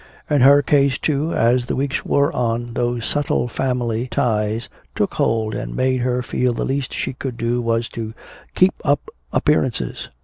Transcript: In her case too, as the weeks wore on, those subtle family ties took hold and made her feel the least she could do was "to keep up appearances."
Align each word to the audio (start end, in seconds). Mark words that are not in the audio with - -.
In 0.31 0.41
her 0.41 0.63
case 0.63 0.97
too, 0.97 1.31
as 1.31 1.67
the 1.67 1.75
weeks 1.75 2.03
wore 2.03 2.35
on, 2.35 2.73
those 2.73 3.05
subtle 3.05 3.47
family 3.47 4.07
ties 4.07 4.67
took 4.95 5.13
hold 5.13 5.53
and 5.53 5.75
made 5.75 5.97
her 6.01 6.23
feel 6.23 6.53
the 6.53 6.65
least 6.65 6.91
she 6.91 7.13
could 7.13 7.37
do 7.37 7.61
was 7.61 7.87
"to 7.89 8.15
keep 8.55 8.73
up 8.83 9.09
appearances." 9.31 10.09